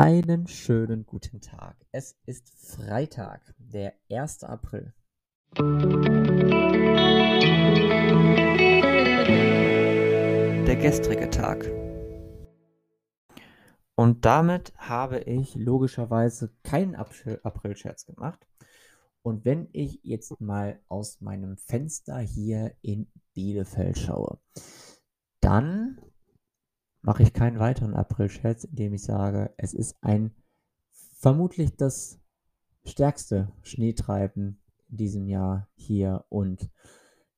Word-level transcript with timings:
Einen 0.00 0.46
schönen 0.46 1.04
guten 1.06 1.40
Tag. 1.40 1.74
Es 1.90 2.16
ist 2.24 2.50
Freitag, 2.50 3.52
der 3.58 3.94
1. 4.08 4.44
April. 4.44 4.94
Der 10.66 10.76
gestrige 10.76 11.28
Tag. 11.30 11.68
Und 13.96 14.24
damit 14.24 14.72
habe 14.76 15.18
ich 15.18 15.56
logischerweise 15.56 16.54
keinen 16.62 16.94
April-Scherz 16.94 18.06
gemacht. 18.06 18.46
Und 19.22 19.44
wenn 19.44 19.68
ich 19.72 19.98
jetzt 20.04 20.40
mal 20.40 20.80
aus 20.86 21.20
meinem 21.20 21.56
Fenster 21.56 22.20
hier 22.20 22.72
in 22.82 23.10
Bielefeld 23.34 23.98
schaue, 23.98 24.38
dann 25.40 25.98
mache 27.02 27.22
ich 27.22 27.32
keinen 27.32 27.58
weiteren 27.58 27.94
April-Scherz, 27.94 28.64
indem 28.64 28.94
ich 28.94 29.02
sage, 29.02 29.52
es 29.56 29.74
ist 29.74 29.96
ein 30.02 30.34
vermutlich 31.18 31.76
das 31.76 32.18
stärkste 32.84 33.52
Schneetreiben 33.62 34.60
in 34.88 34.96
diesem 34.96 35.26
Jahr 35.26 35.68
hier 35.74 36.24
und 36.28 36.70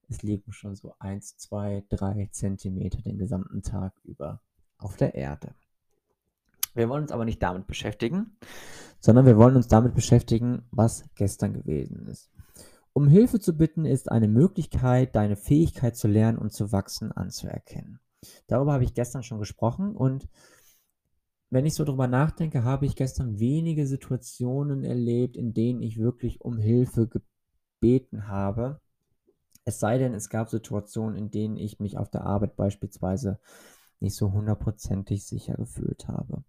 es 0.08 0.22
liegen 0.22 0.52
schon 0.52 0.74
so 0.74 0.94
1, 0.98 1.36
2, 1.38 1.84
3 1.88 2.28
Zentimeter 2.32 3.00
den 3.02 3.18
gesamten 3.18 3.62
Tag 3.62 3.94
über 4.04 4.40
auf 4.78 4.96
der 4.96 5.14
Erde. 5.14 5.54
Wir 6.74 6.88
wollen 6.88 7.02
uns 7.02 7.12
aber 7.12 7.24
nicht 7.24 7.42
damit 7.42 7.66
beschäftigen, 7.66 8.36
sondern 9.00 9.26
wir 9.26 9.36
wollen 9.36 9.56
uns 9.56 9.68
damit 9.68 9.94
beschäftigen, 9.94 10.62
was 10.70 11.04
gestern 11.14 11.52
gewesen 11.52 12.06
ist. 12.06 12.30
Um 12.92 13.08
Hilfe 13.08 13.40
zu 13.40 13.56
bitten 13.56 13.84
ist 13.84 14.10
eine 14.10 14.28
Möglichkeit, 14.28 15.14
deine 15.14 15.36
Fähigkeit 15.36 15.96
zu 15.96 16.08
lernen 16.08 16.38
und 16.38 16.52
zu 16.52 16.72
wachsen 16.72 17.12
anzuerkennen. 17.12 18.00
Darüber 18.46 18.72
habe 18.72 18.84
ich 18.84 18.94
gestern 18.94 19.22
schon 19.22 19.38
gesprochen 19.38 19.94
und 19.94 20.28
wenn 21.50 21.66
ich 21.66 21.74
so 21.74 21.84
drüber 21.84 22.06
nachdenke, 22.06 22.62
habe 22.62 22.86
ich 22.86 22.94
gestern 22.94 23.40
wenige 23.40 23.86
Situationen 23.86 24.84
erlebt, 24.84 25.36
in 25.36 25.52
denen 25.52 25.82
ich 25.82 25.98
wirklich 25.98 26.40
um 26.40 26.58
Hilfe 26.58 27.08
gebeten 27.08 28.28
habe. 28.28 28.80
Es 29.64 29.80
sei 29.80 29.98
denn, 29.98 30.14
es 30.14 30.28
gab 30.28 30.48
Situationen, 30.48 31.16
in 31.16 31.30
denen 31.30 31.56
ich 31.56 31.80
mich 31.80 31.98
auf 31.98 32.08
der 32.08 32.24
Arbeit 32.24 32.54
beispielsweise 32.54 33.40
nicht 33.98 34.14
so 34.14 34.32
hundertprozentig 34.32 35.26
sicher 35.26 35.54
gefühlt 35.54 36.06
habe. 36.06 36.44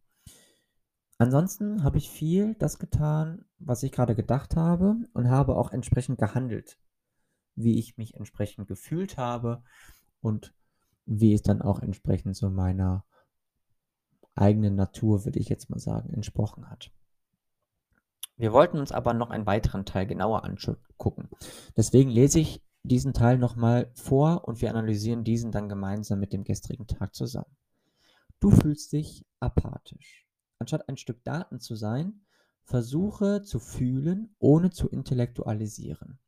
Ansonsten 1.18 1.84
habe 1.84 1.98
ich 1.98 2.09
viel 2.09 2.56
das 2.56 2.80
getan, 2.80 3.46
was 3.59 3.84
ich 3.84 3.92
gerade 3.92 4.16
gedacht 4.16 4.56
habe 4.56 4.96
und 5.14 5.30
habe 5.30 5.56
auch 5.56 5.72
entsprechend 5.72 6.20
gehandelt, 6.20 6.80
wie 7.56 7.78
ich 7.78 7.98
mich 7.98 8.16
entsprechend 8.16 8.68
gefühlt 8.68 9.18
habe 9.18 9.64
und 10.22 10.53
wie 11.06 11.34
es 11.34 11.42
dann 11.42 11.62
auch 11.62 11.80
entsprechend 11.80 12.36
so 12.36 12.50
meiner 12.50 13.06
eigenen 14.36 14.76
Natur, 14.76 15.26
würde 15.26 15.40
ich 15.40 15.50
jetzt 15.50 15.70
mal 15.70 15.80
sagen, 15.80 16.14
entsprochen 16.14 16.70
hat. 16.70 16.92
Wir 18.38 18.54
wollten 18.54 18.80
uns 18.80 18.92
aber 18.92 19.14
noch 19.14 19.30
einen 19.30 19.46
weiteren 19.46 19.86
Teil 19.86 20.08
genauer 20.08 20.44
angucken. 20.44 21.30
Deswegen 21.78 22.10
lese 22.10 22.40
ich 22.40 22.64
diesen 22.84 23.14
Teil 23.14 23.38
nochmal 23.38 23.92
vor 23.94 24.48
und 24.48 24.62
wir 24.62 24.70
analysieren 24.70 25.24
diesen 25.24 25.52
dann 25.52 25.70
gemeinsam 25.70 26.20
mit 26.20 26.34
dem 26.34 26.44
gestrigen 26.44 26.88
Tag 26.88 27.14
zusammen. 27.14 27.56
Du 28.40 28.50
fühlst 28.50 28.92
dich 28.94 29.26
apathisch. 29.40 30.26
Anstatt 30.58 30.90
ein 30.90 30.98
Stück 30.98 31.24
Daten 31.24 31.60
zu 31.60 31.76
sein, 31.76 32.22
versuche 32.64 33.44
zu 33.44 33.60
fühlen, 33.60 34.36
ohne 34.40 34.72
zu 34.72 34.90
intellektualisieren. 34.90 36.20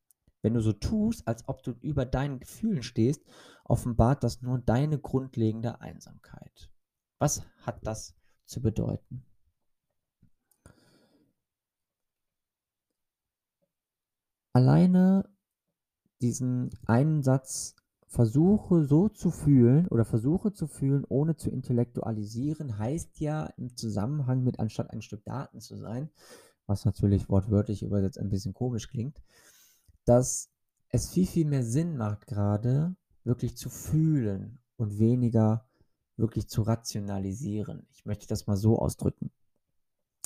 Wenn 0.43 0.53
du 0.53 0.61
so 0.61 0.73
tust, 0.73 1.27
als 1.27 1.47
ob 1.47 1.63
du 1.63 1.71
über 1.81 2.05
deinen 2.05 2.39
Gefühlen 2.39 2.83
stehst, 2.83 3.23
offenbart 3.63 4.23
das 4.23 4.41
nur 4.41 4.59
deine 4.59 4.99
grundlegende 4.99 5.79
Einsamkeit. 5.79 6.69
Was 7.17 7.43
hat 7.61 7.87
das 7.87 8.13
zu 8.45 8.61
bedeuten? 8.61 9.25
Alleine 14.51 15.29
diesen 16.21 16.69
einen 16.85 17.23
Satz 17.23 17.75
versuche 18.07 18.83
so 18.83 19.09
zu 19.09 19.31
fühlen 19.31 19.87
oder 19.87 20.05
versuche 20.05 20.53
zu 20.53 20.67
fühlen, 20.67 21.05
ohne 21.07 21.35
zu 21.37 21.49
intellektualisieren, 21.49 22.77
heißt 22.77 23.19
ja 23.21 23.45
im 23.57 23.75
Zusammenhang 23.75 24.43
mit 24.43 24.59
anstatt 24.59 24.91
ein 24.91 25.01
Stück 25.01 25.23
Daten 25.23 25.61
zu 25.61 25.77
sein, 25.77 26.11
was 26.67 26.85
natürlich 26.85 27.29
wortwörtlich 27.29 27.81
übersetzt 27.81 28.19
ein 28.19 28.29
bisschen 28.29 28.53
komisch 28.53 28.89
klingt, 28.89 29.23
dass 30.05 30.49
es 30.89 31.09
viel, 31.09 31.27
viel 31.27 31.45
mehr 31.45 31.63
Sinn 31.63 31.97
macht 31.97 32.27
gerade, 32.27 32.95
wirklich 33.23 33.57
zu 33.57 33.69
fühlen 33.69 34.59
und 34.77 34.99
weniger 34.99 35.65
wirklich 36.17 36.47
zu 36.47 36.61
rationalisieren. 36.61 37.87
Ich 37.91 38.05
möchte 38.05 38.27
das 38.27 38.47
mal 38.47 38.57
so 38.57 38.79
ausdrücken. 38.79 39.31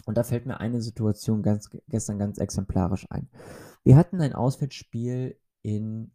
Und 0.05 0.17
da 0.17 0.23
fällt 0.23 0.45
mir 0.45 0.59
eine 0.59 0.81
Situation 0.81 1.41
ganz, 1.41 1.69
gestern 1.88 2.19
ganz 2.19 2.38
exemplarisch 2.38 3.07
ein. 3.09 3.29
Wir 3.83 3.95
hatten 3.95 4.21
ein 4.21 4.33
Auswärtsspiel 4.33 5.39
in 5.61 6.11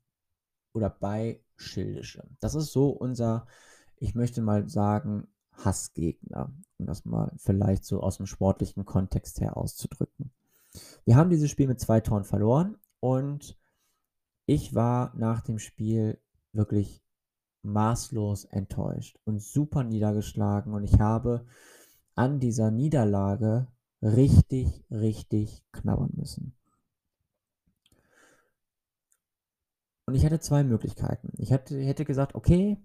oder 0.72 0.90
bei 0.90 1.42
Schildische. 1.56 2.26
Das 2.40 2.54
ist 2.54 2.72
so 2.72 2.90
unser, 2.90 3.46
ich 3.96 4.14
möchte 4.14 4.40
mal 4.40 4.68
sagen, 4.68 5.28
Hassgegner, 5.52 6.52
um 6.78 6.86
das 6.86 7.04
mal 7.04 7.32
vielleicht 7.36 7.84
so 7.84 8.00
aus 8.00 8.16
dem 8.16 8.26
sportlichen 8.26 8.84
Kontext 8.84 9.40
her 9.40 9.56
auszudrücken. 9.56 10.32
Wir 11.04 11.16
haben 11.16 11.30
dieses 11.30 11.50
Spiel 11.50 11.68
mit 11.68 11.80
zwei 11.80 12.00
Toren 12.00 12.24
verloren 12.24 12.78
und 13.02 13.58
ich 14.46 14.74
war 14.74 15.12
nach 15.16 15.40
dem 15.40 15.58
Spiel 15.58 16.20
wirklich 16.52 17.02
maßlos 17.62 18.44
enttäuscht 18.44 19.18
und 19.24 19.42
super 19.42 19.82
niedergeschlagen 19.82 20.72
und 20.72 20.84
ich 20.84 21.00
habe 21.00 21.44
an 22.14 22.38
dieser 22.38 22.70
Niederlage 22.70 23.66
richtig, 24.02 24.84
richtig 24.90 25.64
knabbern 25.72 26.10
müssen. 26.14 26.56
Und 30.06 30.14
ich 30.14 30.24
hatte 30.24 30.40
zwei 30.40 30.62
Möglichkeiten. 30.62 31.32
Ich 31.38 31.50
hätte, 31.50 31.80
hätte 31.80 32.04
gesagt, 32.04 32.34
okay, 32.34 32.76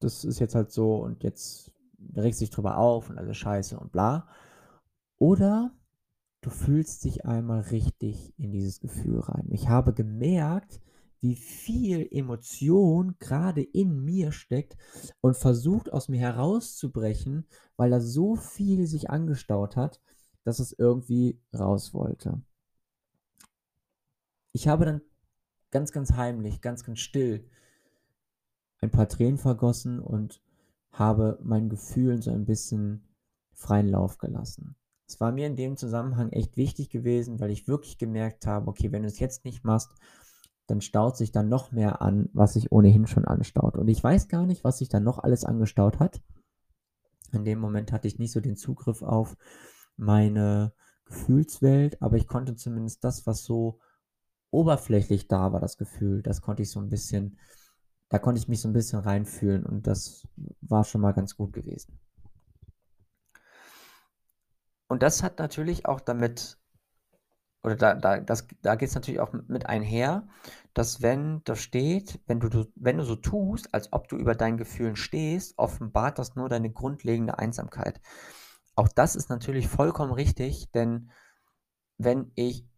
das 0.00 0.24
ist 0.24 0.38
jetzt 0.38 0.54
halt 0.54 0.70
so 0.70 0.96
und 0.96 1.22
jetzt 1.22 1.72
regst 2.14 2.40
dich 2.40 2.50
drüber 2.50 2.76
auf 2.76 3.08
und 3.08 3.18
alles 3.18 3.36
scheiße 3.38 3.78
und 3.78 3.92
bla. 3.92 4.28
Oder 5.18 5.74
du 6.42 6.50
fühlst 6.50 7.04
dich 7.04 7.24
einmal 7.24 7.60
richtig 7.60 8.34
in 8.36 8.52
dieses 8.52 8.80
Gefühl 8.80 9.20
rein. 9.20 9.46
Ich 9.50 9.68
habe 9.68 9.94
gemerkt, 9.94 10.80
wie 11.20 11.36
viel 11.36 12.06
Emotion 12.10 13.14
gerade 13.20 13.62
in 13.62 14.04
mir 14.04 14.32
steckt 14.32 14.76
und 15.20 15.36
versucht 15.36 15.92
aus 15.92 16.08
mir 16.08 16.18
herauszubrechen, 16.18 17.46
weil 17.76 17.90
da 17.90 18.00
so 18.00 18.34
viel 18.34 18.86
sich 18.86 19.08
angestaut 19.08 19.76
hat, 19.76 20.00
dass 20.42 20.58
es 20.58 20.72
irgendwie 20.72 21.40
raus 21.54 21.94
wollte. 21.94 22.42
Ich 24.52 24.66
habe 24.66 24.84
dann 24.84 25.00
ganz, 25.70 25.92
ganz 25.92 26.12
heimlich, 26.14 26.60
ganz, 26.60 26.82
ganz 26.82 26.98
still 26.98 27.48
ein 28.80 28.90
paar 28.90 29.08
Tränen 29.08 29.38
vergossen 29.38 30.00
und 30.00 30.42
habe 30.90 31.38
meinen 31.40 31.70
Gefühlen 31.70 32.20
so 32.20 32.32
ein 32.32 32.44
bisschen 32.44 33.06
freien 33.52 33.88
Lauf 33.88 34.18
gelassen. 34.18 34.74
Es 35.12 35.20
war 35.20 35.30
mir 35.30 35.46
in 35.46 35.56
dem 35.56 35.76
Zusammenhang 35.76 36.30
echt 36.30 36.56
wichtig 36.56 36.88
gewesen, 36.88 37.38
weil 37.38 37.50
ich 37.50 37.68
wirklich 37.68 37.98
gemerkt 37.98 38.46
habe, 38.46 38.68
okay, 38.68 38.92
wenn 38.92 39.02
du 39.02 39.08
es 39.08 39.18
jetzt 39.18 39.44
nicht 39.44 39.62
machst, 39.62 39.90
dann 40.66 40.80
staut 40.80 41.18
sich 41.18 41.32
dann 41.32 41.50
noch 41.50 41.70
mehr 41.70 42.00
an, 42.00 42.30
was 42.32 42.54
sich 42.54 42.72
ohnehin 42.72 43.06
schon 43.06 43.26
anstaut. 43.26 43.76
Und 43.76 43.88
ich 43.88 44.02
weiß 44.02 44.28
gar 44.28 44.46
nicht, 44.46 44.64
was 44.64 44.78
sich 44.78 44.88
dann 44.88 45.04
noch 45.04 45.18
alles 45.18 45.44
angestaut 45.44 45.98
hat. 45.98 46.22
In 47.30 47.44
dem 47.44 47.58
Moment 47.58 47.92
hatte 47.92 48.08
ich 48.08 48.18
nicht 48.18 48.32
so 48.32 48.40
den 48.40 48.56
Zugriff 48.56 49.02
auf 49.02 49.36
meine 49.98 50.72
Gefühlswelt, 51.04 52.00
aber 52.00 52.16
ich 52.16 52.26
konnte 52.26 52.56
zumindest 52.56 53.04
das, 53.04 53.26
was 53.26 53.44
so 53.44 53.80
oberflächlich 54.50 55.28
da 55.28 55.52
war, 55.52 55.60
das 55.60 55.76
Gefühl, 55.76 56.22
das 56.22 56.40
konnte 56.40 56.62
ich 56.62 56.70
so 56.70 56.80
ein 56.80 56.88
bisschen, 56.88 57.38
da 58.08 58.18
konnte 58.18 58.40
ich 58.40 58.48
mich 58.48 58.62
so 58.62 58.68
ein 58.68 58.72
bisschen 58.72 59.00
reinfühlen 59.00 59.66
und 59.66 59.86
das 59.86 60.26
war 60.62 60.84
schon 60.84 61.02
mal 61.02 61.12
ganz 61.12 61.36
gut 61.36 61.52
gewesen. 61.52 61.98
Und 64.92 65.02
das 65.02 65.22
hat 65.22 65.38
natürlich 65.38 65.86
auch 65.86 66.02
damit 66.02 66.58
oder 67.62 67.76
da, 67.76 67.94
da, 67.94 68.20
da 68.20 68.74
geht 68.74 68.90
es 68.90 68.94
natürlich 68.94 69.20
auch 69.20 69.32
mit 69.32 69.64
einher, 69.64 70.28
dass 70.74 71.00
wenn 71.00 71.40
da 71.44 71.56
steht, 71.56 72.20
wenn 72.26 72.40
du, 72.40 72.70
wenn 72.74 72.98
du 72.98 73.04
so 73.04 73.16
tust, 73.16 73.72
als 73.72 73.90
ob 73.94 74.08
du 74.08 74.16
über 74.16 74.34
deinen 74.34 74.58
Gefühlen 74.58 74.96
stehst, 74.96 75.56
offenbart 75.56 76.18
das 76.18 76.36
nur 76.36 76.50
deine 76.50 76.70
grundlegende 76.70 77.38
Einsamkeit. 77.38 78.02
Auch 78.74 78.88
das 78.88 79.16
ist 79.16 79.30
natürlich 79.30 79.66
vollkommen 79.66 80.12
richtig, 80.12 80.70
denn 80.72 81.10
wenn 81.96 82.30
ich 82.34 82.68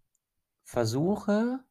versuche, 0.63 1.65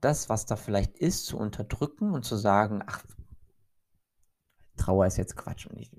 das, 0.00 0.28
was 0.28 0.46
da 0.46 0.54
vielleicht 0.54 0.96
ist, 0.98 1.26
zu 1.26 1.36
unterdrücken 1.36 2.12
und 2.12 2.24
zu 2.24 2.36
sagen, 2.36 2.80
ach, 2.86 3.02
Trauer 4.76 5.06
ist 5.06 5.16
jetzt 5.16 5.34
Quatsch 5.34 5.66
und 5.66 5.80
ich 5.80 5.90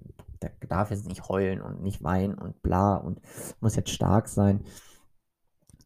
darf 0.67 0.91
jetzt 0.91 1.07
nicht 1.07 1.27
heulen 1.29 1.61
und 1.61 1.81
nicht 1.81 2.03
weinen 2.03 2.35
und 2.35 2.61
bla 2.61 2.95
und 2.95 3.21
muss 3.59 3.75
jetzt 3.75 3.91
stark 3.91 4.27
sein 4.27 4.63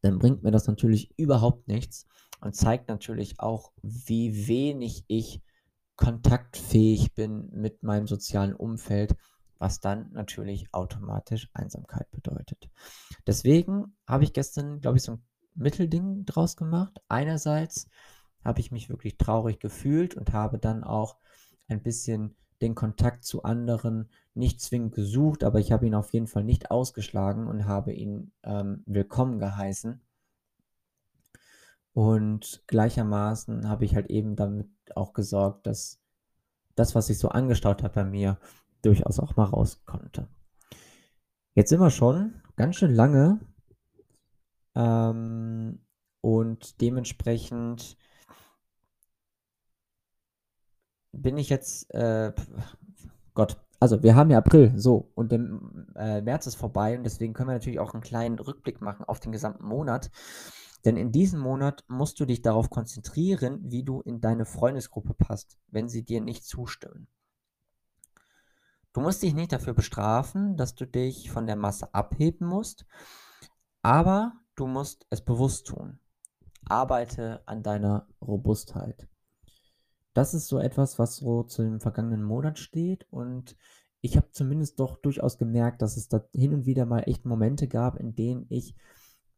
dann 0.01 0.19
bringt 0.19 0.44
mir 0.44 0.51
das 0.51 0.68
natürlich 0.68 1.18
überhaupt 1.18 1.68
nichts 1.68 2.07
und 2.42 2.56
zeigt 2.56 2.88
natürlich 2.89 3.39
auch, 3.39 3.71
wie 3.81 4.48
wenig 4.48 5.04
ich 5.07 5.42
kontaktfähig 5.95 7.13
bin 7.13 7.50
mit 7.51 7.83
meinem 7.83 8.07
sozialen 8.07 8.54
Umfeld, 8.54 9.15
was 9.57 9.80
dann 9.80 10.12
natürlich 10.12 10.71
automatisch 10.71 11.50
Einsamkeit 11.54 12.09
bedeutet. 12.12 12.69
Deswegen 13.25 13.95
habe 14.07 14.24
ich 14.24 14.33
gestern, 14.33 14.80
glaube 14.80 14.98
ich, 14.98 15.04
so 15.04 15.13
ein 15.13 15.24
Mittelding 15.56 16.25
draus 16.25 16.56
gemacht. 16.56 17.01
Einerseits 17.07 17.89
habe 18.45 18.59
ich 18.59 18.71
mich 18.71 18.89
wirklich 18.89 19.18
traurig 19.18 19.59
gefühlt 19.59 20.15
und 20.15 20.33
habe 20.33 20.59
dann 20.59 20.83
auch 20.83 21.18
ein 21.68 21.81
bisschen 21.81 22.36
den 22.62 22.75
Kontakt 22.75 23.24
zu 23.24 23.44
anderen 23.44 24.09
nicht 24.33 24.62
zwingend 24.62 24.95
gesucht, 24.95 25.44
aber 25.44 25.59
ich 25.59 25.71
habe 25.71 25.86
ihn 25.86 25.95
auf 25.95 26.13
jeden 26.13 26.27
Fall 26.27 26.44
nicht 26.44 26.71
ausgeschlagen 26.71 27.48
und 27.48 27.65
habe 27.65 27.94
ihn 27.94 28.31
ähm, 28.44 28.83
willkommen 28.86 29.39
geheißen. 29.39 30.01
Und 31.94 32.63
gleichermaßen 32.68 33.68
habe 33.68 33.86
ich 33.86 33.95
halt 33.95 34.09
eben 34.09 34.36
damit 34.36 34.69
auch 34.95 35.13
gesorgt, 35.13 35.65
dass 35.65 36.00
das, 36.75 36.94
was 36.94 37.07
sich 37.07 37.18
so 37.18 37.30
angestaut 37.30 37.81
hat 37.83 37.94
bei 37.94 38.04
mir, 38.04 38.38
durchaus 38.83 39.19
auch 39.19 39.36
mal 39.36 39.45
raus 39.45 39.81
konnte. 39.86 40.27
Jetzt 41.56 41.69
sind 41.69 41.80
wir 41.80 41.89
schon 41.89 42.42
ganz 42.56 42.75
schön 42.75 42.94
lange 42.94 43.39
ähm, 44.75 45.80
und 46.21 46.80
dementsprechend 46.81 47.98
bin 51.17 51.37
ich 51.37 51.49
jetzt, 51.49 51.93
äh, 51.93 52.31
Gott, 53.33 53.57
also 53.79 54.01
wir 54.03 54.15
haben 54.15 54.29
ja 54.29 54.37
April, 54.39 54.73
so, 54.75 55.11
und 55.15 55.31
der 55.31 55.39
äh, 55.95 56.21
März 56.21 56.47
ist 56.47 56.55
vorbei 56.55 56.97
und 56.97 57.03
deswegen 57.03 57.33
können 57.33 57.49
wir 57.49 57.53
natürlich 57.53 57.79
auch 57.79 57.93
einen 57.93 58.03
kleinen 58.03 58.39
Rückblick 58.39 58.81
machen 58.81 59.05
auf 59.05 59.19
den 59.19 59.31
gesamten 59.31 59.65
Monat. 59.65 60.09
Denn 60.85 60.95
in 60.95 61.11
diesem 61.11 61.39
Monat 61.39 61.83
musst 61.87 62.19
du 62.19 62.25
dich 62.25 62.41
darauf 62.41 62.69
konzentrieren, 62.69 63.59
wie 63.63 63.83
du 63.83 64.01
in 64.01 64.21
deine 64.21 64.45
Freundesgruppe 64.45 65.13
passt, 65.13 65.57
wenn 65.67 65.89
sie 65.89 66.03
dir 66.03 66.21
nicht 66.21 66.45
zustimmen. 66.45 67.07
Du 68.93 69.01
musst 69.01 69.21
dich 69.21 69.33
nicht 69.33 69.51
dafür 69.51 69.73
bestrafen, 69.73 70.55
dass 70.55 70.75
du 70.75 70.85
dich 70.87 71.29
von 71.29 71.45
der 71.45 71.55
Masse 71.55 71.93
abheben 71.93 72.47
musst, 72.47 72.85
aber 73.81 74.33
du 74.55 74.65
musst 74.65 75.05
es 75.09 75.21
bewusst 75.21 75.67
tun. 75.67 75.99
Arbeite 76.65 77.41
an 77.45 77.63
deiner 77.63 78.07
Robustheit 78.21 79.07
das 80.17 80.33
ist 80.33 80.47
so 80.47 80.57
etwas, 80.59 80.97
was 80.97 81.17
so 81.17 81.43
zu 81.43 81.61
dem 81.61 81.79
vergangenen 81.79 82.23
Monat 82.23 82.57
steht 82.57 83.05
und 83.11 83.55
ich 84.01 84.17
habe 84.17 84.31
zumindest 84.31 84.79
doch 84.79 84.97
durchaus 84.97 85.37
gemerkt, 85.37 85.83
dass 85.83 85.95
es 85.95 86.07
da 86.07 86.23
hin 86.33 86.55
und 86.55 86.65
wieder 86.65 86.87
mal 86.87 87.01
echt 87.01 87.25
Momente 87.25 87.67
gab, 87.67 87.99
in 87.99 88.15
denen 88.15 88.47
ich 88.49 88.75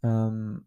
ähm, 0.03 0.65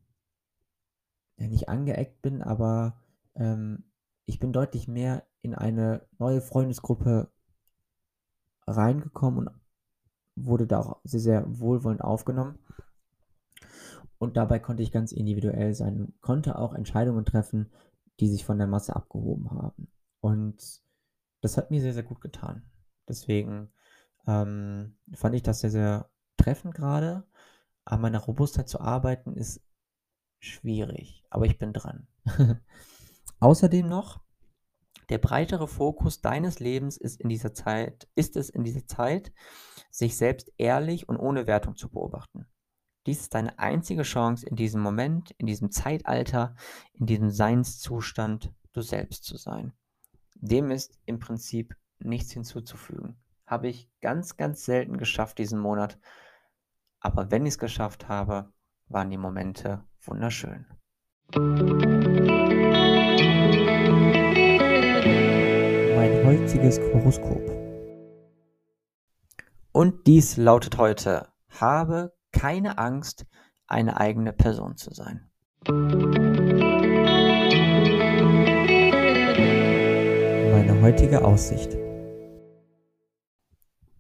ja, 1.38 1.48
nicht 1.48 1.70
angeeckt 1.70 2.20
bin, 2.20 2.42
aber 2.42 3.00
ähm, 3.36 3.84
ich 4.26 4.38
bin 4.38 4.52
deutlich 4.52 4.86
mehr 4.86 5.26
in 5.40 5.54
eine 5.54 6.06
neue 6.18 6.42
Freundesgruppe 6.42 7.30
reingekommen 8.66 9.48
und 9.48 9.60
wurde 10.36 10.66
da 10.66 10.80
auch 10.80 11.00
sehr, 11.04 11.20
sehr 11.20 11.44
wohlwollend 11.46 12.02
aufgenommen. 12.02 12.58
Und 14.18 14.36
dabei 14.36 14.58
konnte 14.58 14.82
ich 14.82 14.92
ganz 14.92 15.10
individuell 15.10 15.74
sein 15.74 16.00
und 16.00 16.20
konnte 16.20 16.58
auch 16.58 16.74
Entscheidungen 16.74 17.24
treffen, 17.24 17.72
die 18.20 18.28
sich 18.28 18.44
von 18.44 18.58
der 18.58 18.66
Masse 18.66 18.94
abgehoben 18.94 19.50
haben. 19.50 19.88
Und 20.22 20.80
das 21.40 21.56
hat 21.56 21.70
mir 21.70 21.82
sehr, 21.82 21.92
sehr 21.92 22.04
gut 22.04 22.20
getan. 22.20 22.62
Deswegen 23.08 23.72
ähm, 24.26 24.96
fand 25.12 25.34
ich 25.34 25.42
das 25.42 25.60
sehr, 25.60 25.70
sehr 25.70 26.10
treffend 26.36 26.74
gerade. 26.74 27.26
An 27.84 28.00
meiner 28.00 28.20
Robustheit 28.20 28.68
zu 28.68 28.80
arbeiten 28.80 29.34
ist 29.34 29.60
schwierig, 30.38 31.24
aber 31.28 31.46
ich 31.46 31.58
bin 31.58 31.72
dran. 31.72 32.06
Außerdem 33.40 33.88
noch, 33.88 34.20
der 35.08 35.18
breitere 35.18 35.66
Fokus 35.66 36.20
deines 36.20 36.60
Lebens 36.60 36.96
ist 36.96 37.20
in 37.20 37.28
dieser 37.28 37.52
Zeit, 37.52 38.08
ist 38.14 38.36
es 38.36 38.48
in 38.48 38.62
dieser 38.62 38.86
Zeit, 38.86 39.32
sich 39.90 40.16
selbst 40.16 40.52
ehrlich 40.56 41.08
und 41.08 41.16
ohne 41.16 41.48
Wertung 41.48 41.74
zu 41.74 41.90
beobachten. 41.90 42.46
Dies 43.06 43.22
ist 43.22 43.34
deine 43.34 43.58
einzige 43.58 44.04
Chance 44.04 44.46
in 44.46 44.54
diesem 44.54 44.80
Moment, 44.80 45.32
in 45.32 45.48
diesem 45.48 45.72
Zeitalter, 45.72 46.54
in 46.92 47.06
diesem 47.06 47.30
Seinszustand, 47.30 48.54
du 48.72 48.82
selbst 48.82 49.24
zu 49.24 49.36
sein. 49.36 49.72
Dem 50.44 50.72
ist 50.72 50.98
im 51.06 51.20
Prinzip 51.20 51.76
nichts 52.00 52.32
hinzuzufügen. 52.32 53.16
Habe 53.46 53.68
ich 53.68 53.88
ganz, 54.00 54.36
ganz 54.36 54.64
selten 54.64 54.96
geschafft 54.96 55.38
diesen 55.38 55.60
Monat. 55.60 56.00
Aber 56.98 57.30
wenn 57.30 57.46
ich 57.46 57.52
es 57.52 57.58
geschafft 57.60 58.08
habe, 58.08 58.52
waren 58.88 59.08
die 59.10 59.18
Momente 59.18 59.84
wunderschön. 60.00 60.66
Mein 65.94 66.24
heutiges 66.26 66.80
Horoskop. 66.80 67.48
Und 69.70 70.08
dies 70.08 70.36
lautet 70.36 70.76
heute, 70.76 71.28
habe 71.50 72.16
keine 72.32 72.78
Angst, 72.78 73.26
eine 73.68 74.00
eigene 74.00 74.32
Person 74.32 74.76
zu 74.76 74.92
sein. 74.92 75.30
Heutige 80.82 81.24
Aussicht. 81.24 81.78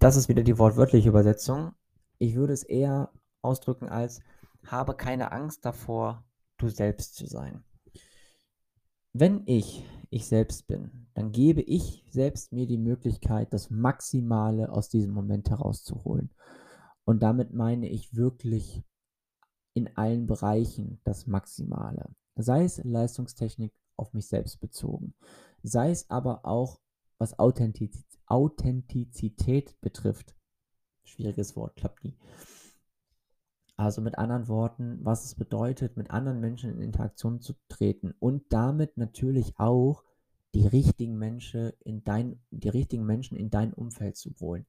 Das 0.00 0.16
ist 0.16 0.28
wieder 0.28 0.42
die 0.42 0.58
wortwörtliche 0.58 1.10
Übersetzung. 1.10 1.76
Ich 2.18 2.34
würde 2.34 2.52
es 2.52 2.64
eher 2.64 3.12
ausdrücken 3.40 3.88
als 3.88 4.20
habe 4.66 4.96
keine 4.96 5.30
Angst 5.30 5.64
davor, 5.64 6.24
du 6.56 6.68
selbst 6.68 7.14
zu 7.14 7.26
sein. 7.26 7.62
Wenn 9.12 9.44
ich 9.46 9.84
ich 10.10 10.26
selbst 10.26 10.66
bin, 10.66 11.06
dann 11.14 11.30
gebe 11.30 11.60
ich 11.60 12.04
selbst 12.10 12.52
mir 12.52 12.66
die 12.66 12.78
Möglichkeit, 12.78 13.52
das 13.52 13.70
Maximale 13.70 14.72
aus 14.72 14.88
diesem 14.88 15.12
Moment 15.12 15.50
herauszuholen. 15.50 16.34
Und 17.04 17.22
damit 17.22 17.54
meine 17.54 17.88
ich 17.88 18.16
wirklich 18.16 18.82
in 19.72 19.96
allen 19.96 20.26
Bereichen 20.26 21.00
das 21.04 21.28
Maximale. 21.28 22.10
Sei 22.34 22.64
es 22.64 22.82
Leistungstechnik 22.82 23.72
auf 23.96 24.14
mich 24.14 24.26
selbst 24.26 24.60
bezogen, 24.60 25.14
sei 25.62 25.90
es 25.90 26.10
aber 26.10 26.44
auch, 26.44 26.80
was 27.18 27.38
Authentiz 27.38 28.04
Authentizität 28.26 29.78
betrifft. 29.82 30.34
Schwieriges 31.04 31.54
Wort, 31.54 31.76
klappt 31.76 32.02
nie. 32.02 32.16
Also 33.76 34.00
mit 34.00 34.16
anderen 34.16 34.48
Worten, 34.48 35.00
was 35.02 35.24
es 35.24 35.34
bedeutet, 35.34 35.96
mit 35.96 36.10
anderen 36.10 36.40
Menschen 36.40 36.70
in 36.70 36.80
Interaktion 36.80 37.40
zu 37.40 37.54
treten 37.68 38.14
und 38.20 38.44
damit 38.50 38.96
natürlich 38.96 39.58
auch 39.58 40.02
die 40.54 40.66
richtigen 40.66 41.18
Menschen 41.18 41.72
in 41.80 42.04
dein, 42.04 42.40
die 42.50 42.68
richtigen 42.68 43.04
Menschen 43.04 43.36
in 43.36 43.50
dein 43.50 43.72
Umfeld 43.72 44.16
zu 44.16 44.34
holen. 44.40 44.66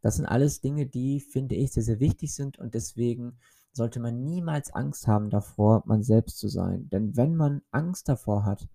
Das 0.00 0.16
sind 0.16 0.26
alles 0.26 0.60
Dinge, 0.60 0.86
die, 0.86 1.20
finde 1.20 1.54
ich, 1.54 1.72
sehr, 1.72 1.82
sehr 1.82 2.00
wichtig 2.00 2.34
sind 2.34 2.58
und 2.58 2.74
deswegen 2.74 3.38
sollte 3.72 4.00
man 4.00 4.24
niemals 4.24 4.72
Angst 4.72 5.06
haben 5.06 5.30
davor, 5.30 5.82
man 5.86 6.02
selbst 6.02 6.38
zu 6.38 6.48
sein. 6.48 6.88
Denn 6.90 7.16
wenn 7.16 7.36
man 7.36 7.62
Angst 7.70 8.08
davor 8.08 8.44
hat, 8.44 8.68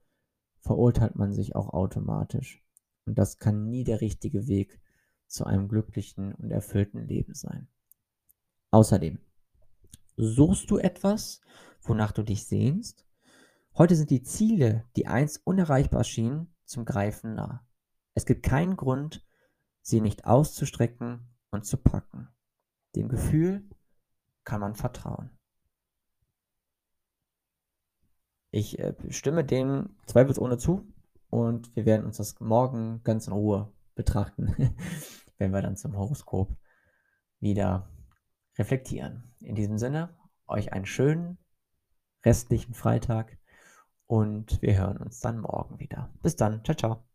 verurteilt 0.62 1.16
man 1.16 1.34
sich 1.34 1.56
auch 1.56 1.70
automatisch. 1.70 2.64
Und 3.06 3.18
das 3.18 3.40
kann 3.40 3.70
nie 3.70 3.84
der 3.84 4.02
richtige 4.02 4.48
Weg 4.48 4.80
zu 5.28 5.46
einem 5.46 5.68
glücklichen 5.68 6.34
und 6.36 6.52
erfüllten 6.52 7.08
Leben 7.08 7.34
sein. 7.34 7.68
Außerdem, 8.72 9.20
suchst 10.18 10.70
du 10.72 10.78
etwas, 10.78 11.42
wonach 11.82 12.12
du 12.12 12.24
dich 12.24 12.46
sehnst? 12.46 13.06
Heute 13.78 13.96
sind 13.96 14.10
die 14.10 14.24
Ziele, 14.24 14.86
die 14.96 15.08
einst 15.08 15.46
unerreichbar 15.46 16.04
schienen, 16.04 16.54
zum 16.66 16.86
Greifen 16.86 17.36
nah. 17.36 17.66
Es 18.14 18.26
gibt 18.26 18.44
keinen 18.44 18.78
Grund, 18.78 19.26
sie 19.82 20.02
nicht 20.02 20.26
auszustrecken 20.26 21.28
und 21.50 21.66
zu 21.66 21.78
packen. 21.78 22.30
Dem 22.96 23.10
Gefühl 23.10 23.70
kann 24.44 24.62
man 24.62 24.76
vertrauen. 24.76 25.32
Ich 28.52 28.80
äh, 28.80 28.94
stimme 29.10 29.44
dem 29.44 29.96
zweifelsohne 30.06 30.58
zu 30.58 30.86
und 31.30 31.76
wir 31.76 31.86
werden 31.86 32.06
uns 32.06 32.18
das 32.18 32.40
morgen 32.40 33.02
ganz 33.04 33.28
in 33.28 33.34
Ruhe 33.34 33.72
betrachten, 33.96 34.76
wenn 35.38 35.52
wir 35.52 35.62
dann 35.62 35.78
zum 35.78 35.98
Horoskop 35.98 36.56
wieder 37.40 37.90
reflektieren. 38.58 39.34
In 39.40 39.56
diesem 39.56 39.78
Sinne, 39.78 40.10
euch 40.48 40.74
einen 40.74 40.86
schönen 40.86 41.38
restlichen 42.26 42.74
Freitag 42.74 43.38
und 44.06 44.62
wir 44.62 44.78
hören 44.78 44.98
uns 44.98 45.22
dann 45.22 45.40
morgen 45.40 45.80
wieder. 45.80 46.14
Bis 46.22 46.36
dann, 46.36 46.64
ciao, 46.64 46.76
ciao. 46.76 47.11